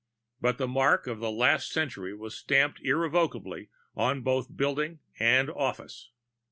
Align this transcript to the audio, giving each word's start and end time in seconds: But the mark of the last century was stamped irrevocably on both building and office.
But 0.41 0.57
the 0.57 0.67
mark 0.67 1.05
of 1.05 1.19
the 1.19 1.29
last 1.29 1.71
century 1.71 2.11
was 2.15 2.33
stamped 2.35 2.81
irrevocably 2.81 3.69
on 3.95 4.21
both 4.23 4.57
building 4.57 4.97
and 5.19 5.47
office. 5.51 6.09